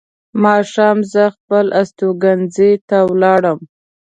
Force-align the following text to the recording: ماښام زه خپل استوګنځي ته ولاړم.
ماښام 0.43 0.97
زه 1.13 1.23
خپل 1.35 1.65
استوګنځي 1.81 2.71
ته 2.89 2.97
ولاړم. 3.09 3.59